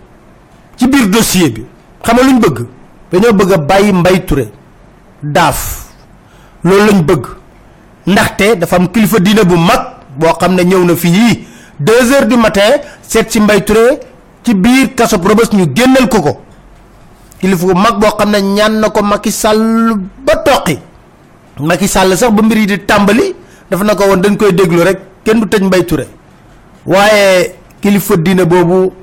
ci 0.77 0.87
biir 0.87 1.07
dossier 1.09 1.49
bi. 1.49 1.65
xam 2.03 2.17
luñ 2.23 2.39
bëgg? 2.39 2.65
dañoo 3.11 3.33
bëgg 3.33 3.51
a 3.53 3.57
Mbaye 3.93 4.25
Touré. 4.25 4.49
daaf. 5.23 5.85
loolu 6.63 6.85
lañ 6.91 7.01
bëgg. 7.03 7.25
ndaxte 8.07 8.55
dafa 8.59 8.75
am 8.77 8.87
kilifa 8.91 9.19
diine 9.19 9.43
bu 9.43 9.55
mag 9.57 9.81
boo 10.17 10.33
xam 10.39 10.55
ne 10.55 10.63
na 10.63 12.21
du 12.25 12.35
matin 12.37 12.61
ci 13.07 13.19
Touré 13.65 13.99
ci 14.43 14.53
kaso 14.95 15.17
Rebeuss 15.17 15.51
ñu 15.53 15.65
génnal 15.75 16.07
ko 16.09 16.21
ko 16.21 16.41
kilifa 17.39 17.65
bu 17.69 17.73
mag 17.77 17.95
boo 18.01 18.11
xam 18.17 18.29
ne 18.31 18.39
ñaan 18.41 18.81
ko 18.91 19.01
Macky 19.01 19.31
Sall 19.31 19.93
ba 20.25 20.35
toqi. 20.41 20.77
Macky 21.59 21.87
Sall 21.87 22.13
sax 22.17 22.29
ba 22.33 22.41
mbir 22.41 22.57
yi 22.57 22.65
di 22.67 22.77
tàmbali 22.85 23.33
dafa 23.69 23.83
na 23.83 23.95
ko 23.95 24.15
dañ 24.15 24.37
koy 24.37 24.53
déglu 24.53 24.81
rek 24.83 24.99
kenn 25.23 25.39
du 25.41 25.45
tëj 25.47 25.61
Mbaye 25.63 25.85
Touré. 25.85 26.07
Waaye 26.85 27.55
kilifa 27.81 28.15
diine 28.17 28.45
boobu 28.45 28.93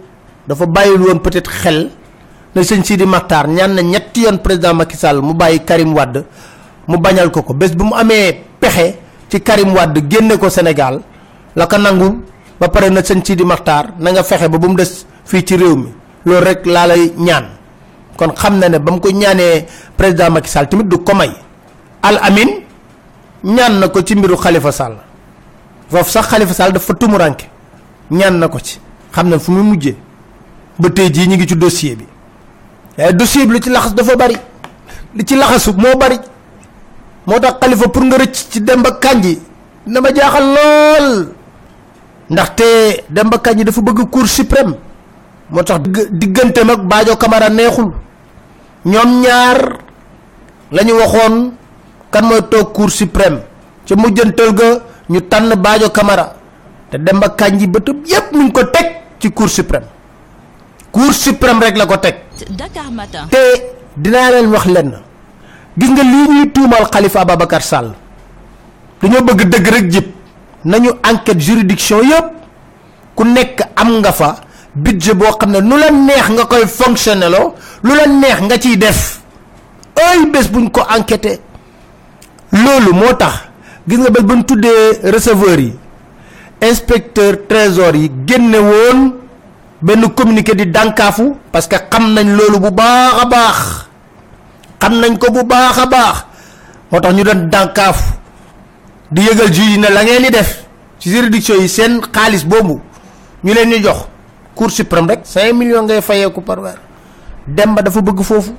dafa 0.47 0.67
bàyyil 0.67 1.01
woon 1.01 1.19
peut-être 1.21 1.51
xel 1.51 1.91
ne 2.55 2.63
sëñ 2.63 2.83
Sidi 2.85 3.07
Makhtar 3.07 3.49
ñaan 3.49 3.75
na 3.75 3.83
ñetti 3.83 4.23
yoon 4.23 4.39
président 4.39 4.75
Macky 4.75 4.97
Sall 4.97 5.21
mu 5.23 5.35
bàyyi 5.35 5.65
Karim 5.65 5.95
Wade 5.95 6.25
mu 6.87 6.97
bañal 6.99 7.31
ko 7.31 7.43
ko. 7.43 7.55
Bés 7.55 7.75
bu 7.75 7.85
mu 7.85 7.95
amee 7.95 8.41
pexe 8.61 8.99
ci 9.31 9.41
Karim 9.43 9.75
Wade 9.75 10.03
génne 10.11 10.39
ko 10.39 10.49
Sénégal 10.51 11.01
la 11.57 11.67
ko 11.67 11.77
nangu 11.79 12.23
ba 12.61 12.69
pare 12.69 12.91
na 12.91 13.01
sëñ 13.03 13.25
Sidi 13.25 13.45
Makhtar 13.45 13.95
na 13.99 14.11
nga 14.11 14.23
fexe 14.23 14.49
ba 14.49 14.59
bu 14.59 14.69
mu 14.69 14.75
des 14.77 15.07
fii 15.25 15.45
ci 15.45 15.57
réew 15.57 15.77
mi. 15.77 15.91
Loolu 16.25 16.45
rek 16.45 16.67
laa 16.67 16.87
lay 16.87 17.13
ñaan 17.19 17.45
kon 18.17 18.33
xam 18.35 18.59
na 18.59 18.69
ne 18.69 18.79
ba 18.79 18.93
mu 18.93 19.01
ko 19.01 19.11
ñaanee 19.11 19.67
président 19.97 20.31
Macky 20.31 20.49
Sall 20.51 20.69
tamit 20.69 20.85
du 20.85 20.99
ko 20.99 21.15
may. 21.15 21.31
Al 22.03 22.19
amin 22.23 22.61
ñaan 23.45 23.79
na 23.81 23.89
ko 23.89 24.01
ci 24.03 24.15
mbiru 24.15 24.37
Khalifa 24.37 24.73
Sall. 24.73 24.97
Foofu 25.91 26.11
sax 26.11 26.27
Khalifa 26.29 26.55
Sall 26.55 26.73
dafa 26.73 26.95
tumuranke. 26.95 27.47
Ñaan 28.11 28.39
na 28.39 28.49
ko 28.49 28.59
ci. 28.59 28.79
Xam 29.13 29.29
na 29.29 29.39
fu 29.39 29.51
mu 29.53 29.63
mujjee. 29.63 29.97
Ba 30.79 30.91
tey 30.91 31.11
jii 31.13 31.27
ñu 31.29 31.35
ngi 31.37 31.47
ci 31.49 31.57
dossier 31.57 31.97
bi. 31.97 32.05
Waaye 32.99 33.13
dossier 33.13 33.47
bi 33.47 33.53
lu 33.55 33.61
ci 33.61 33.71
laxas 33.71 33.95
dafa 33.95 34.17
bari. 34.17 34.37
Li 35.15 35.25
ci 35.27 35.37
laxasu 35.37 35.73
moo 35.77 35.97
bari. 35.99 36.19
Moo 37.27 37.39
tax 37.41 37.55
Khalifa 37.61 37.89
pour 37.89 38.03
nga 38.05 38.17
rëcc 38.19 38.35
ci 38.51 38.61
Demba 38.61 38.93
Kandji 38.93 39.39
na 39.87 40.01
ma 40.01 40.09
jaaxal 40.15 40.45
lool. 40.45 41.29
Ndaxte 42.31 42.65
Demba 43.11 43.39
Kandji 43.39 43.65
dafa 43.65 43.81
bëgg 43.81 44.11
cour 44.11 44.27
suprême. 44.27 44.75
Moo 45.51 45.63
tax 45.63 45.81
digganteem 46.11 46.71
ak 46.71 46.81
Badio 46.85 47.17
Camara 47.17 47.49
neexul 47.51 47.93
ñoom 48.85 49.21
ñaar 49.23 49.79
la 50.73 50.83
ñu 50.83 50.93
waxoon 51.01 51.53
kan 52.11 52.23
mooy 52.25 52.43
toog 52.51 52.73
cour 52.73 52.91
suprême 52.91 53.41
ca 53.87 53.95
mujjantal 53.97 54.55
ga 54.55 54.69
ñu 55.09 55.21
tànn 55.29 55.55
Badio 55.57 55.91
Camara 55.91 56.35
te 56.91 56.97
Demba 56.99 57.29
Kandji 57.31 57.67
bëtëb 57.67 58.07
yépp 58.07 58.33
ngi 58.33 58.53
ko 58.53 58.65
teg 58.71 58.87
ci 59.19 59.31
cour 59.33 59.49
suprême. 59.49 59.87
Cour 60.93 61.13
suprême 61.13 61.61
rek 61.65 61.77
la 61.77 61.87
ko 61.87 61.97
teg. 61.97 62.15
Te 63.31 63.41
dinaa 63.97 64.31
leen 64.31 64.47
wax 64.53 64.65
lenn. 64.67 64.93
Gis 65.79 65.91
nga 65.91 66.03
lii 66.03 66.29
ñuy 66.29 66.51
tuumal 66.53 66.89
Khalifa 66.91 67.21
Ababacar 67.21 67.63
Sall. 67.63 67.95
Dañoo 69.03 69.23
bëgg 69.23 69.49
dëgg 69.49 69.67
rek 69.75 69.91
jib. 69.93 70.05
Nañu 70.65 70.91
enquête 71.03 71.41
juridiction 71.41 72.01
yëpp 72.03 72.27
ku 73.17 73.25
nekk 73.25 73.61
am 73.77 73.99
nga 73.99 74.13
fa 74.13 74.37
budget 74.75 75.15
boo 75.15 75.33
xam 75.39 75.51
ne 75.51 75.61
nu 75.61 75.77
la 75.79 75.91
neex 75.91 76.29
nga 76.31 76.45
koy 76.45 76.67
fonctionner 76.67 77.31
loo 77.31 77.55
lu 77.83 77.95
la 77.95 78.07
neex 78.07 78.41
nga 78.43 78.59
ciy 78.59 78.77
def. 78.77 79.21
Ay 79.95 80.27
bés 80.27 80.49
buñ 80.51 80.71
ko 80.71 80.83
enquêté 80.91 81.41
loolu 82.53 82.93
moo 82.93 83.15
tax 83.15 83.35
gis 83.89 83.99
nga 83.99 84.11
bés 84.11 84.23
buñ 84.23 84.43
tuddee 84.45 84.99
receveur 85.11 85.59
yi 85.61 85.73
inspecteur 86.61 87.47
trésor 87.49 87.95
yi 87.95 88.11
génne 88.27 88.57
woon 88.59 89.15
benn 89.83 90.09
communiqué 90.15 90.55
di 90.55 90.67
dànkaafu 90.67 91.35
parce 91.53 91.69
que 91.69 91.77
xam 91.91 92.13
nañ 92.15 92.35
loolu 92.37 92.59
bu 92.59 92.71
baax 92.71 93.27
baax. 93.31 93.59
Xam 94.81 95.01
nañ 95.01 95.17
ko 95.19 95.31
bu 95.31 95.45
baax 95.45 95.79
a 95.79 95.87
baax. 95.87 96.17
Moo 96.91 97.13
ñu 97.13 97.23
doon 97.25 97.49
dànkaafu 97.51 98.05
di 99.11 99.23
ne 99.79 99.89
la 99.91 100.03
ngeen 100.03 100.23
di 100.23 100.31
def 100.31 100.65
ci 100.99 101.11
juridiction 101.11 101.61
yi 101.61 101.69
seen 101.69 102.01
xaalis 102.13 102.45
boobu 102.45 102.81
ñu 103.45 103.53
leen 103.55 103.71
di 103.71 103.83
jox 103.83 104.07
cour 104.55 104.71
suprême 104.71 105.07
rek 105.09 105.21
cinq 105.25 105.53
millions 105.55 105.83
ngay 105.85 106.01
fayeeku 106.03 106.41
par 106.41 106.59
weer. 106.61 106.79
Dem 107.47 107.75
ba 107.75 107.83
dafa 107.83 108.01
bëgg 108.01 108.23
foofu. 108.23 108.53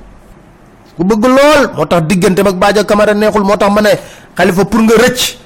Ku 0.96 1.04
bëgg 1.04 1.24
lool 1.24 1.62
moo 1.76 1.86
tax 1.86 2.02
diggante 2.06 2.40
ak 2.40 2.54
Badio 2.56 2.84
Camara 2.84 3.14
neexul 3.14 3.42
moo 3.44 3.56
tax 3.56 3.72
ma 3.72 3.80
ne 3.82 3.90
Khalifa 4.36 4.64
pour 4.64 4.80
nga 4.82 4.94
rëcc 4.94 5.38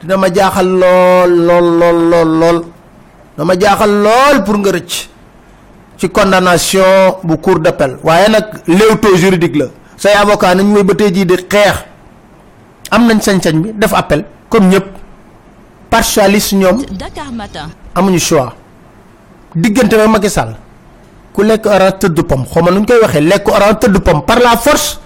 dina 0.00 0.16
ma 0.16 0.28
jaaxal 0.32 0.66
lool 0.66 1.30
lool 1.46 1.66
lool 1.78 1.98
lool 2.10 2.30
lool. 2.40 2.58
Dama 3.36 3.54
jaaxal 3.58 3.90
lool 4.04 4.44
pour 4.44 4.58
nga 4.58 4.70
rëcc 4.72 5.08
ci 5.98 6.08
condamnation 6.10 7.16
bu 7.22 7.36
cour 7.38 7.58
d'appel. 7.60 7.98
Waaye 8.02 8.28
nag 8.30 8.46
léewtoo 8.66 9.16
juridique 9.16 9.56
la. 9.56 9.66
Say 9.96 10.12
avocat 10.14 10.54
nañ 10.54 10.72
woy 10.74 10.82
ba 10.84 10.94
tey 10.94 11.12
jii 11.14 11.24
di 11.26 11.36
xeex. 11.36 11.76
Am 12.90 13.06
nañ 13.06 13.20
sañ-sañ 13.20 13.60
bi 13.62 13.72
def 13.74 13.92
appel 13.94 14.24
comme 14.48 14.68
ñëpp. 14.68 15.02
Partialiste 15.92 16.54
ñoom 16.56 16.80
amuñu 17.94 18.18
choix 18.18 18.54
diggante 19.54 19.94
ba 19.96 20.06
Macky 20.08 20.30
Sall 20.30 20.54
ku 21.32 21.42
lekk 21.42 21.66
orange 21.66 21.98
tëdd 22.06 22.22
pom 22.26 22.44
xaw 22.46 22.62
ma 22.62 22.70
nu 22.70 22.80
ñu 22.80 22.86
koy 22.86 23.00
waxee 23.02 23.20
lekk 23.20 23.48
orange 23.48 23.78
tëdd 23.86 23.98
pom 24.02 24.22
par 24.24 24.38
la 24.40 24.56
force 24.56 24.98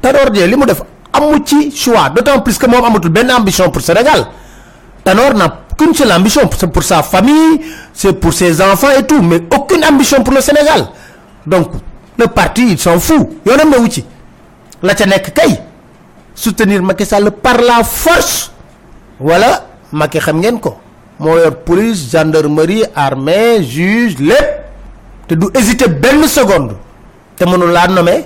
Tanor 0.00 0.30
Dieng 0.30 0.50
li 0.50 0.56
mu 0.56 0.66
def 0.66 0.82
amu 1.12 1.40
ci 1.44 1.70
choix 1.72 2.10
d' 2.10 2.18
autant 2.18 2.40
plus 2.40 2.58
que 2.58 2.66
moom 2.66 2.84
amatul 2.84 3.12
ambition 3.30 3.70
pour 3.70 3.80
Sénégal. 3.80 4.26
Tanor 5.02 5.34
n'a 5.34 5.60
qu'une 5.78 5.94
seule 5.94 6.12
ambition 6.12 6.42
c'est 6.58 6.66
pour 6.70 6.82
sa 6.82 7.02
famille 7.02 7.60
c'est 7.92 8.12
pour 8.12 8.32
ses 8.32 8.60
enfants 8.60 8.90
et 8.98 9.06
tout 9.06 9.22
mais 9.22 9.40
aucune 9.56 9.84
ambition 9.84 10.22
pour 10.22 10.34
le 10.34 10.40
Sénégal. 10.40 10.86
Donc 11.46 11.70
le 12.18 12.26
parti 12.26 12.72
il 12.72 12.78
s'en 12.78 12.98
fout 12.98 13.28
yoonam 13.46 13.72
la 14.82 14.94
ca 14.94 15.06
nekk 15.06 15.32
kay 15.32 15.58
soutenir 16.34 16.82
Macky 16.82 17.06
Sall 17.06 17.30
par 17.30 17.56
la 17.62 17.82
force. 17.84 18.50
Wala 19.20 19.64
Macky 19.92 20.18
xam 20.18 20.40
ngeen 20.42 20.58
ko 20.60 20.76
moo 21.18 21.38
police 21.64 22.10
gendarmerie 22.10 22.84
armée 22.94 23.62
juge 23.62 24.18
lépp. 24.18 24.62
Te 25.28 25.34
du 25.34 25.46
hésiter 25.54 25.88
benn 25.88 26.26
seconde. 26.28 26.76
Te 27.36 27.44
mënul 27.44 27.72
laa 27.72 27.88
nommer. 27.88 28.24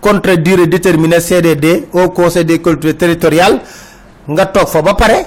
Contre 0.00 0.34
durée 0.36 0.66
déterminée 0.66 1.20
CDD 1.20 1.88
au 1.92 2.10
conseil 2.10 2.44
des 2.44 2.60
collectivités 2.60 2.98
territoriales. 2.98 3.60
Nga 4.28 4.46
toog 4.46 4.68
fa 4.68 4.82
ba 4.82 4.94
pare. 4.94 5.26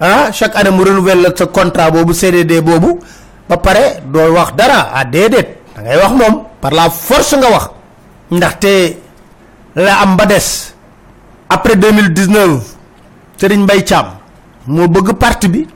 Ah 0.00 0.30
chaque 0.32 0.56
année 0.56 0.70
mu 0.70 0.82
renouvelle 0.84 1.32
sa 1.36 1.46
contrat 1.46 1.90
boobu 1.90 2.12
CDD 2.14 2.60
boobu. 2.60 2.98
Ba 3.48 3.56
pare 3.56 4.02
doo 4.04 4.32
wax 4.34 4.54
dara. 4.56 4.90
Ah 4.94 5.04
déedéet. 5.04 5.58
Da 5.76 5.82
ngay 5.82 5.96
wax 5.96 6.10
moom. 6.12 6.42
Par 6.60 6.72
la 6.72 6.90
force 6.90 7.34
nga 7.36 7.48
wax. 7.50 7.70
Ndaxte 8.30 8.96
la 9.76 10.00
am 10.02 10.16
ba 10.16 10.26
des. 10.26 10.72
Après 11.48 11.76
2019 11.76 12.60
Serigne 13.38 13.62
Mbaye 13.62 13.84
Thiam 13.84 14.06
moo 14.66 14.88
bëgg 14.88 15.12
parti 15.14 15.48
bi 15.48 15.66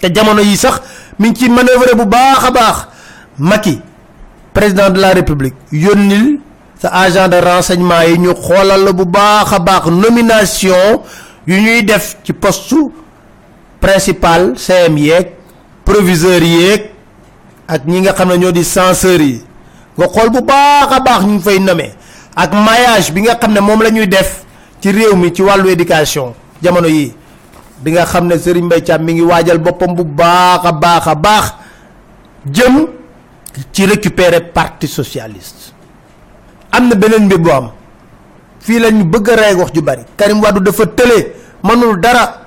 te 0.00 0.08
jamono 0.14 0.40
yi 0.42 0.56
sax 0.56 0.80
mi 1.18 1.30
ngi 1.30 1.38
ci 1.40 1.48
manœuvrer 1.50 1.94
président 4.52 4.88
de 4.90 5.00
la 5.00 5.12
république 5.12 5.54
yónnil 5.72 6.38
sa 6.80 6.88
agent 6.88 7.28
de 7.28 7.36
renseignement 7.36 8.02
yi 8.02 8.18
ñu 8.18 8.34
xoolal 8.34 8.84
la 8.84 8.92
bu 8.92 9.04
baax 9.04 9.86
nomination 9.90 11.02
yu 11.46 11.60
ñuy 11.60 11.82
def 11.84 12.16
ci 12.24 12.32
poste 12.32 12.74
principal 13.80 14.54
CM 14.56 14.96
yeeg 14.98 15.32
proviseur 15.84 16.42
yeeg 16.42 16.90
ak 17.68 17.84
ñi 17.86 18.00
nga 18.00 18.12
xam 18.12 18.32
ne 18.36 18.52
di 18.52 18.64
censeur 18.64 19.20
yi. 19.20 19.42
Nga 19.98 20.06
xool 20.12 20.28
bu 20.30 20.40
baax 20.44 20.88
a 20.92 21.00
baax 21.00 21.22
ñu 21.24 21.40
fay 21.40 21.58
ak 22.36 22.52
maillage 22.52 23.12
bi 23.12 23.20
nga 23.24 23.34
xam 23.40 23.52
ne 23.52 23.60
moom 23.60 23.82
la 23.82 23.90
ñuy 23.90 24.06
def 24.06 24.44
ci 24.80 24.92
réew 24.92 25.16
mi 25.16 25.32
ci 25.32 25.42
di 27.82 27.90
nga 27.92 28.04
xam 28.06 28.26
ne 28.26 28.38
Serigne 28.38 28.66
Mbaye 28.66 28.82
Thiam 28.82 29.02
mi 29.04 29.12
ngi 29.14 29.22
waajal 29.22 29.58
boppam 29.58 29.94
bu 29.94 30.04
baax 30.04 30.64
a 30.64 30.72
baax 30.72 31.06
a 31.06 31.14
baax 31.14 31.46
jëm 32.50 32.86
ci 33.72 33.86
récupérer 33.86 34.40
parti 34.52 34.86
socialiste. 34.86 35.72
Am 36.72 36.88
na 36.88 36.94
mbir 36.94 37.38
bu 37.38 37.50
am. 37.50 37.70
Fii 38.60 38.78
la 38.80 38.90
ñu 38.90 39.04
bëgg 39.04 39.28
wax 39.58 39.72
ju 39.74 39.80
bari. 39.82 40.02
Karim 40.16 40.40
Wade 40.42 40.60
dafa 40.60 40.86
tële 40.86 41.32
mënul 41.62 42.00
dara 42.00 42.40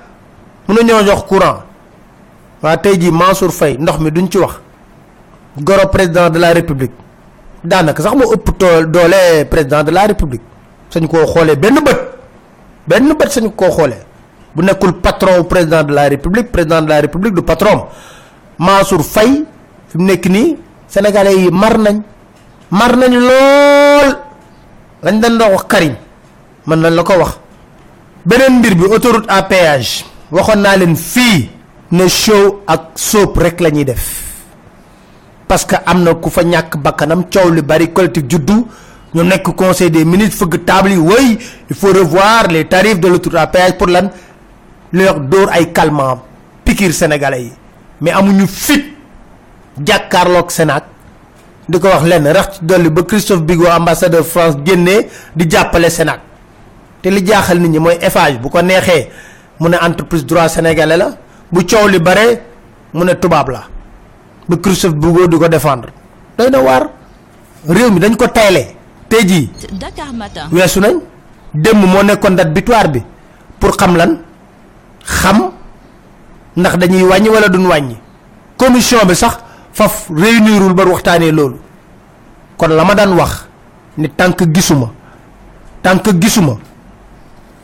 mënu 0.68 0.82
ñoo 0.84 1.02
jox 1.04 1.22
courant. 1.28 1.62
Waa 2.62 2.76
tey 2.76 2.98
jii 3.00 3.10
Mansour 3.10 3.50
Faye 3.52 3.76
ndox 3.78 3.98
mi 4.00 4.10
duñ 4.10 4.28
ci 4.30 4.38
wax. 4.38 4.54
Goro 5.58 5.88
président 5.88 6.30
de 6.30 6.38
la 6.38 6.52
république. 6.52 6.92
Daanaka 7.64 8.02
sax 8.02 8.14
moo 8.14 8.32
ëpp 8.34 8.58
doole 8.90 9.44
président 9.50 9.82
de 9.82 9.90
la 9.90 10.06
république. 10.06 10.42
Sañ 10.90 11.06
koo 11.08 11.26
xoolee 11.26 11.56
benn 11.56 11.78
bët. 11.84 11.98
Benn 12.86 13.14
bët 13.14 13.30
sañ 13.30 13.50
koo 13.56 13.70
xoolee 13.70 14.09
bu 14.54 14.62
nekkul 14.62 14.92
patron 15.00 15.44
président 15.44 15.82
de 15.84 15.92
la 15.94 16.08
république 16.08 16.50
président 16.52 16.82
de 16.82 16.88
la 16.88 17.00
république 17.00 17.34
du 17.34 17.42
patron 17.42 17.86
Mansour 18.58 19.04
Faye 19.04 19.44
fi 19.88 19.98
mu 19.98 20.04
nekk 20.04 20.26
nii 20.28 20.56
sénégalais 20.88 21.36
yi 21.36 21.50
mar 21.50 21.78
nañ 21.78 22.02
mar 22.70 22.96
nañ 22.96 23.12
lool. 23.14 24.08
Lañ 25.02 25.16
dañ 25.20 25.38
doon 25.38 25.52
wax 25.56 25.64
Karim 25.68 25.94
mën 26.66 26.76
nañ 26.78 26.94
la 26.94 27.02
ko 27.02 27.14
wax. 27.18 27.38
Beneen 28.24 28.58
mbir 28.58 28.74
bi 28.74 28.84
autoroute 28.84 29.26
à 29.28 29.42
péage. 29.42 30.04
Waxoon 30.30 30.60
naa 30.60 30.76
leen 30.76 30.94
fii 30.96 31.50
ne 31.92 32.08
show 32.08 32.60
ak 32.66 32.92
soap 32.94 33.36
rek 33.38 33.60
la 33.60 33.70
ñuy 33.70 33.84
def. 33.84 34.04
Parce 35.48 35.64
que 35.64 35.76
am 35.86 36.02
na 36.04 36.14
ku 36.14 36.30
fa 36.30 36.42
ñàkk 36.44 36.76
bakkanam 36.76 37.24
coow 37.32 37.50
li 37.50 37.62
bari 37.62 37.92
collectif 37.92 38.24
juddu 38.28 38.66
ñu 39.14 39.22
nekk 39.24 39.54
conseil 39.56 39.90
des 39.90 40.04
ministres 40.04 40.38
fëgg 40.38 40.64
table 40.64 40.90
yi 40.90 40.98
oui 40.98 41.38
il 41.70 41.74
faut 41.76 41.92
revoir 41.92 42.46
les 42.48 42.66
tarifs 42.66 43.00
de 43.00 43.08
l'autoroute 43.08 43.38
à 43.40 43.46
péage 43.46 43.76
pour 43.78 43.88
lan? 43.88 44.10
Wax 44.92 45.18
dóor 45.30 45.48
ay 45.50 45.72
calmant 45.72 46.22
piqûre 46.64 46.92
sénégalais 46.92 47.42
yi. 47.42 47.52
Mais 48.00 48.12
amuñu 48.12 48.46
fit 48.46 48.84
jàkkaarloog 49.84 50.50
Sénat 50.50 50.84
di 51.68 51.78
ko 51.78 51.88
wax 51.88 52.02
lenn 52.04 52.26
rax 52.28 52.54
ci 52.58 52.64
dolli 52.64 52.90
ba 52.90 53.02
Christophe 53.02 53.42
Bigot 53.42 53.68
ambassadeur 53.68 54.24
France 54.24 54.56
génnee 54.64 55.08
di 55.36 55.46
jàppale 55.50 55.90
Sénat. 55.90 56.20
Te 57.02 57.08
li 57.10 57.24
jaaxal 57.26 57.58
nit 57.60 57.68
ñi 57.68 57.78
mooy 57.78 57.98
Eiffage 58.00 58.38
bu 58.38 58.48
ko 58.50 58.60
neexee 58.62 59.08
mu 59.60 59.68
ne 59.68 59.76
entreprise 59.80 60.24
droit 60.26 60.48
sénégalais 60.48 60.96
la 60.96 61.10
bu 61.52 61.64
coow 61.64 61.86
li 61.88 61.98
bare 61.98 62.40
mu 62.92 63.04
ne 63.04 63.12
tubaab 63.14 63.48
la 63.50 63.62
ba 64.48 64.56
Christophe 64.56 64.94
Bigot 64.94 65.28
di 65.28 65.36
ko 65.38 65.48
défendre. 65.48 65.88
Doy 66.38 66.50
na 66.50 66.60
waar. 66.60 66.88
Réew 67.68 67.90
mi 67.90 68.00
dañ 68.00 68.16
ko 68.16 68.26
tayle 68.28 68.74
tey 69.08 69.26
jii 69.26 69.50
Dakar 69.72 70.12
Matin. 70.14 70.48
weesu 70.50 70.80
nañ 70.80 70.94
démb 71.54 71.84
moo 71.84 72.02
nekkoon 72.02 72.34
date 72.36 72.52
butoir 72.54 72.88
bi 72.88 73.02
pour 73.58 73.76
xam 73.76 73.96
lan 73.96 74.18
xam 75.04 75.50
ndax 76.56 76.76
dañuy 76.76 77.02
wàññi 77.02 77.28
wala 77.28 77.48
duñ 77.48 77.66
wàññi. 77.66 77.96
Commission 78.56 79.04
bi 79.06 79.14
sax 79.14 79.38
faf 79.72 80.08
réunirul 80.10 80.74
ba 80.74 80.84
waxtaanee 80.84 81.32
loolu. 81.32 81.56
Kon 82.56 82.68
la 82.68 82.84
ma 82.84 82.94
daan 82.94 83.12
wax 83.14 83.46
ni 83.96 84.08
tànk 84.08 84.42
gisuma 84.54 84.90
tànk 85.82 86.04
gisuma 86.20 86.56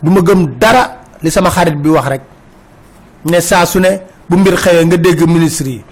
du 0.02 0.10
gëm 0.22 0.58
dara 0.58 0.96
li 1.22 1.30
sama 1.30 1.50
xarit 1.50 1.74
bi 1.76 1.88
wax 1.90 2.06
rek. 2.08 2.22
Ne 3.24 3.40
saa 3.40 3.66
su 3.66 3.78
ne 3.80 4.00
bu 4.28 4.36
mbir 4.36 4.56
xewee 4.56 4.84
nga 4.84 4.96
dégg 4.96 5.20
ministre 5.26 5.66
yi 5.68 5.84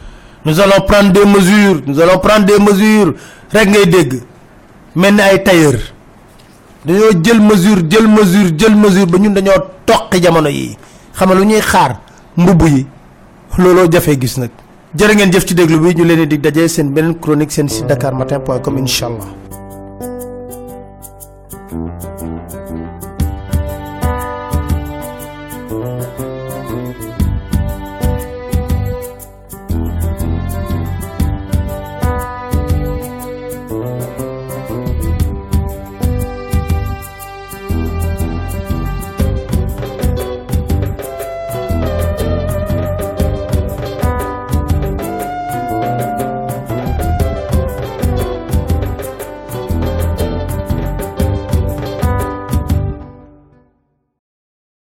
nous 0.44 0.60
allons 0.60 0.84
prendre 0.86 1.10
des 1.12 1.24
mesures 1.24 1.80
nous 1.86 1.98
allons 2.00 2.18
prendre 2.18 2.44
des 2.44 2.58
mesures 2.58 3.14
rek 3.52 3.68
ngay 3.68 3.86
dégg. 3.86 4.22
Mel 4.96 5.14
ni 5.14 5.20
ay 5.22 5.42
tailleur. 5.42 5.74
Dañoo 6.84 7.12
jël 7.22 7.40
mesure 7.40 7.78
jël 7.90 8.06
mesure 8.06 8.50
jël 8.58 8.76
mesure 8.76 9.06
ba 9.06 9.18
ñun 9.18 9.30
dañoo 9.32 9.54
toqi 9.86 10.22
jamono 10.22 10.48
yi 10.48 10.76
xamal 11.16 11.36
lu 11.38 11.44
ñuy 11.44 11.60
xaar 11.60 12.00
mbubu 12.36 12.66
yi. 12.66 12.86
Looloo 13.58 13.88
jafee 13.90 14.18
gis 14.18 14.36
nag. 14.38 14.50
Jërë 14.98 15.14
ngeen 15.14 15.32
jëf 15.32 15.44
ci 15.46 15.54
déglu 15.54 15.78
bi 15.80 15.94
ñu 15.94 16.04
leen 16.04 16.28
di 16.28 16.38
dajee 16.38 16.68
seen 16.68 16.92
beneen 16.94 17.18
chronique 17.20 17.50
seen 17.52 17.68
si 17.68 17.82
dakar 17.84 18.14
matin 18.14 18.40
point 18.40 18.60
com 18.62 18.76
inshallah 18.78 19.26